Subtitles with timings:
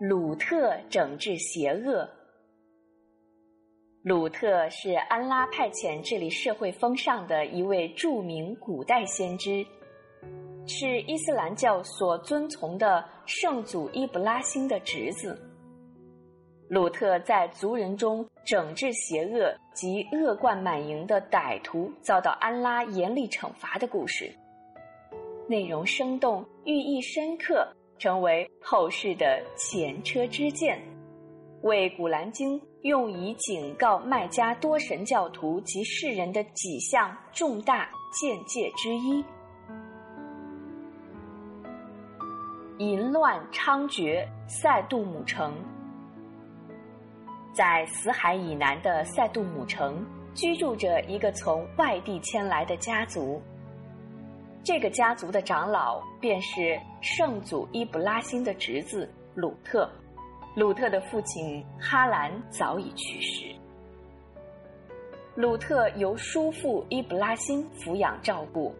[0.00, 2.08] 鲁特整治邪恶。
[4.02, 9.64] 鲁特是安拉派遣治理社会风尚的一位著名古代先知，
[10.66, 15.40] 是伊斯兰教所遵从的圣祖伊布拉欣的侄子。
[16.68, 24.28] 鲁特在族人中整治邪恶及恶贯满盈的歹徒遭到安拉严厉惩罚的故事，
[25.48, 27.68] 内容生动，寓意深刻，
[27.98, 30.80] 成为后世的前车之鉴，
[31.62, 32.60] 为《古兰经》。
[32.84, 39.24] 用以警告麦加多神教徒及世人的几项重大见解之一：
[42.76, 45.54] 淫乱猖獗，塞杜姆城。
[47.54, 53.40] 在死海以南的塞杜姆城，居住着一个从外地迁来的家族。
[54.64, 59.86] 这个家族的长老便是圣祖伊布拉欣的侄子鲁特。
[60.56, 63.54] 鲁特的父亲哈兰早已去世，
[65.34, 68.74] 鲁特由叔父伊布拉辛抚养照顾，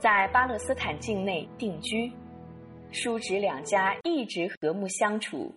[0.00, 2.10] 在巴勒斯坦境内定居，
[2.90, 5.54] 叔侄两家一直和睦相处。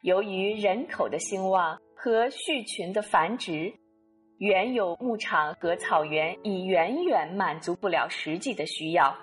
[0.00, 3.72] 由于人口的兴旺和畜群的繁殖，
[4.42, 9.16] 原有牧场和草原已远远满足不了实际的需要。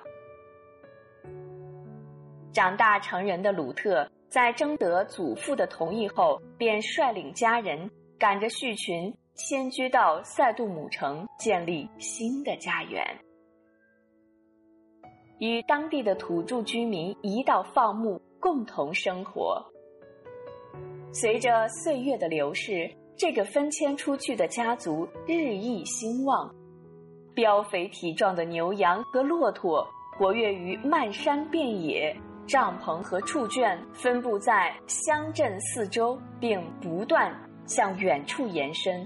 [2.53, 4.09] 长大成人的鲁特。
[4.29, 7.89] 在征得祖父的同意后，便率领家人
[8.19, 13.03] 赶着畜群迁居到塞杜姆城，建立新的家园，
[15.39, 19.65] 与当地的土著居民一道放牧，共同生活。
[21.11, 22.87] 随着岁月的流逝，
[23.19, 26.49] 这个分迁出去的家族日益兴旺，
[27.35, 29.85] 膘肥体壮的牛羊和骆驼
[30.17, 32.15] 活跃于漫山遍野。
[32.47, 37.29] 帐篷和畜圈分布在乡镇四周，并不断
[37.65, 39.05] 向远处延伸。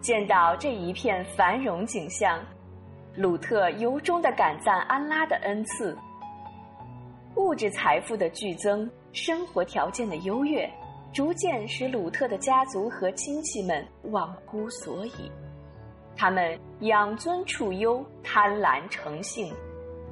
[0.00, 2.40] 见到这一片繁荣景象，
[3.14, 5.96] 鲁特由衷的感赞安拉的恩赐。
[7.36, 10.68] 物质财富的剧增，生活条件的优越，
[11.16, 15.32] 逐渐使鲁特的家族和亲戚们忘乎所以。
[16.14, 19.50] 他们养尊处优，贪婪成性。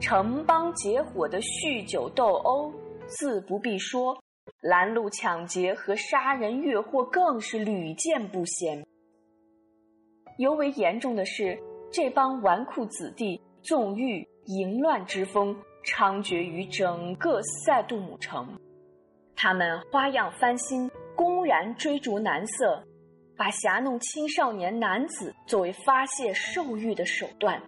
[0.00, 2.72] 城邦结伙的酗酒斗殴，
[3.06, 4.16] 自不必说；
[4.62, 8.82] 拦路抢劫和杀人越货更是屡见不鲜。
[10.38, 11.58] 尤为严重的是，
[11.92, 15.54] 这帮纨绔子弟纵欲淫乱之风
[15.84, 18.58] 猖獗于整个塞杜姆城。
[19.36, 22.82] 他们花样翻新，公然追逐男色，
[23.36, 27.60] 把侠弄青少年男子作为发泄兽欲的手段。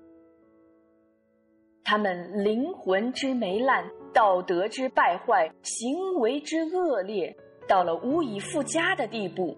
[1.84, 7.36] 他们灵魂之糜烂，道德之败坏，行为之恶劣，
[7.68, 9.56] 到了无以复加的地步。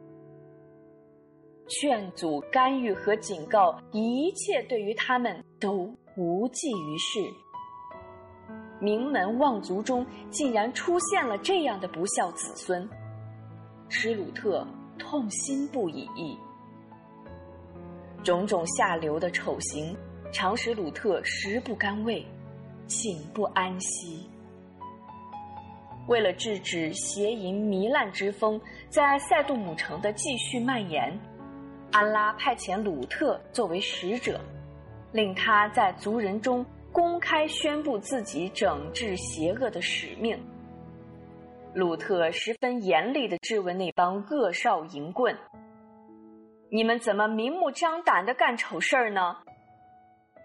[1.68, 7.20] 劝阻、干预和警告，一切对于他们都无济于事。
[8.80, 12.88] 名门望族中竟然出现了这样的不孝子孙，
[13.88, 14.66] 施鲁特
[14.98, 16.08] 痛心不已。
[18.22, 19.96] 种种下流的丑行。
[20.30, 22.22] 常使鲁特食不甘味，
[22.86, 24.28] 寝不安息。
[26.06, 28.60] 为了制止邪淫糜烂之风
[28.90, 31.18] 在塞杜姆城的继续蔓延，
[31.92, 34.38] 安拉派遣鲁特作为使者，
[35.12, 36.62] 令他在族人中
[36.98, 40.36] 公开宣布自己整治邪恶的使命。
[41.72, 45.32] 鲁特十分严厉地质问那帮恶少淫棍
[46.72, 49.36] ：“你们怎么明目张胆地干丑事儿呢？”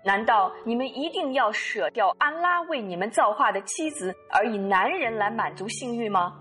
[0.06, 6.40] 难道你们一定要舍掉安拉为你们造化的妻子，而以男人来满足性欲吗？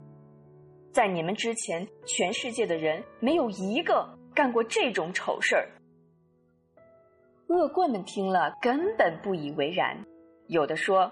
[0.92, 5.66] 在你们之前，全世界的人没有一个干过这种丑事儿。
[7.52, 9.96] 恶棍们听了根本不以为然，
[10.48, 11.10] 有的说：“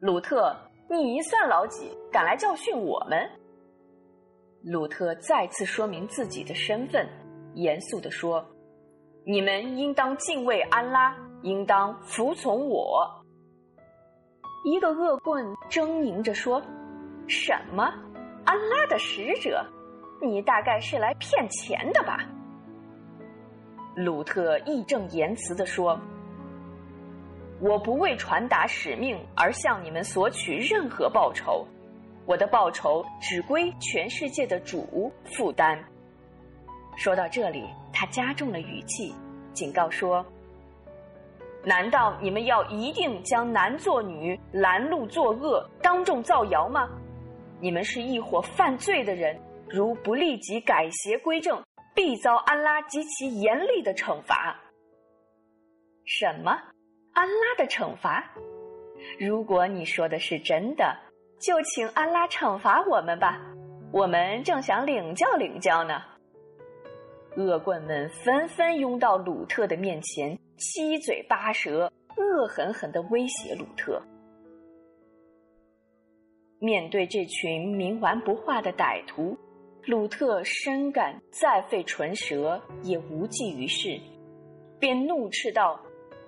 [0.00, 0.54] 鲁特，
[0.90, 3.18] 你算老几，敢来教训我们？”
[4.64, 7.08] 鲁特再次说明自己的身份，
[7.54, 8.44] 严肃地说
[9.24, 13.04] ：“你们应当敬畏安拉。”应当服从我。
[14.64, 16.62] 一个恶棍狰狞着说
[17.26, 17.82] ：“什么？
[18.44, 19.60] 安拉的使者？
[20.20, 22.18] 你大概是来骗钱的吧？”
[23.94, 26.00] 鲁特义正言辞地说
[27.60, 31.66] ：“我不为传达使命而向你们索取任何报酬，
[32.24, 35.78] 我的报酬只归全世界的主负担。”
[36.96, 39.14] 说到这里，他加重了语气，
[39.52, 40.24] 警告说。
[41.64, 46.88] 难道你们要一定将男作女、拦路作恶、当众造谣吗？
[47.60, 51.62] 你们是一伙犯罪的人，如不立即改邪归正，
[51.94, 54.58] 必遭安拉极其严厉的惩罚。
[56.04, 56.50] 什么？
[57.12, 58.24] 安拉的惩罚？
[59.18, 60.96] 如果你说的是真的，
[61.40, 63.40] 就请安拉惩罚我们吧，
[63.92, 66.02] 我们正想领教领教呢。
[67.36, 74.02] 恶棍们纷纷拥到鲁特的面前，七嘴八舌，恶狠狠的威胁鲁特。
[76.58, 79.36] 面对这群冥顽不化的歹徒，
[79.86, 84.00] 鲁特深感再费唇舌也无济于事，
[84.78, 85.80] 便怒斥道：“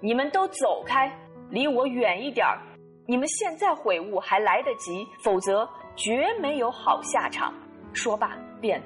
[0.03, 1.09] 你们都走开，
[1.51, 2.59] 离我远一点儿！
[3.07, 7.55] 你们现在悔悟还来得及，否则绝没有好下场。”
[7.95, 8.83] 说罢，便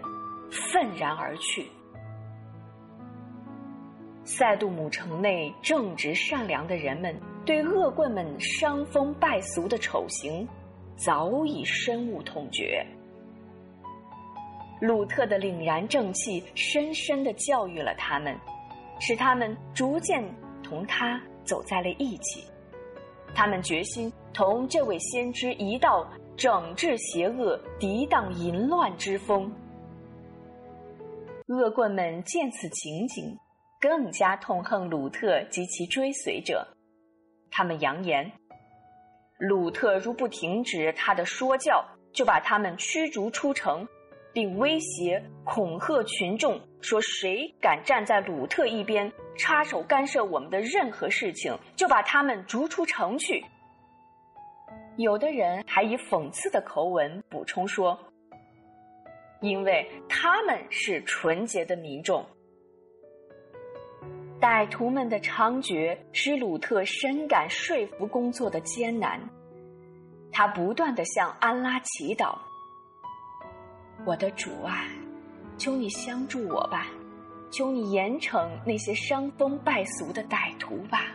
[0.50, 1.67] 愤然而去。
[4.25, 10.47] 塞杜姆城内正直善良的人们对恶棍们伤风败俗的丑行。
[10.94, 12.85] 早已深恶痛绝。
[14.80, 18.38] 鲁特的凛然正气深深地教育了他们，
[19.00, 20.22] 使他们逐渐
[20.62, 22.44] 同他走在了一起。
[23.34, 29.52] 他们决心同这位先知一道整治邪恶、涤荡淫乱之风。
[31.48, 33.36] 恶棍们见此情景，
[33.80, 36.66] 更加痛恨鲁特及其追随者。
[37.50, 38.30] 他们扬言。
[39.38, 43.86] 鲁特如不停止他的说教，就把他们驱逐出城，
[44.38, 53.44] 并威胁恐吓群众说：“谁敢站在鲁特一边，插手干涉我们的任何事情，就把他们逐出城去。”
[54.96, 57.99] 有的人还以讽刺的口吻补充说
[59.43, 62.25] ：“因为他们是纯洁的民众。”
[64.40, 69.20] 歹徒们的猖獗使鲁特深感说服工作的艰难，
[70.31, 72.38] 他不断的向安拉祈祷
[74.05, 74.87] ：“我的主啊，
[75.59, 76.87] 求你相助我吧，
[77.50, 81.15] 求你严惩那些伤风败俗的歹徒吧。”